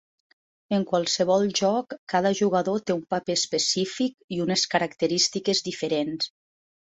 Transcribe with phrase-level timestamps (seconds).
[0.75, 6.31] En qualsevol joc, cada jugador té un paper específic i unes característiques diferents.